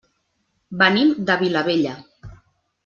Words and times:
Venim 0.81 1.11
de 1.29 1.37
Vilabella. 1.43 1.97